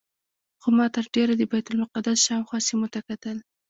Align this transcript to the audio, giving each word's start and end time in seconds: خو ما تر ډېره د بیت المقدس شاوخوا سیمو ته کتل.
خو 0.61 0.69
ما 0.77 0.85
تر 0.95 1.05
ډېره 1.15 1.33
د 1.37 1.43
بیت 1.51 1.65
المقدس 1.69 2.17
شاوخوا 2.27 2.59
سیمو 2.67 2.87
ته 2.93 2.99
کتل. 3.07 3.37